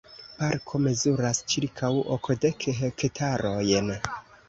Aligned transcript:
Parko 0.37 0.79
mezuras 0.85 1.43
ĉirkaŭ 1.53 1.93
okdek 2.17 2.69
hektarojn. 2.83 3.97